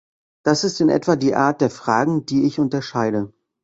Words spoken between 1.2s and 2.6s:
Art der Fragen, die ich